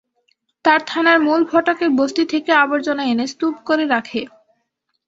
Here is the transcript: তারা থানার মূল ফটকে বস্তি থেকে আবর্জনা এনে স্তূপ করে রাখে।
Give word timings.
তারা 0.65 0.81
থানার 0.87 1.19
মূল 1.19 1.41
ফটকে 1.51 1.85
বস্তি 1.99 2.23
থেকে 2.25 2.51
আবর্জনা 2.63 3.03
এনে 3.03 3.25
স্তূপ 3.27 3.55
করে 3.67 3.85
রাখে। 3.85 4.21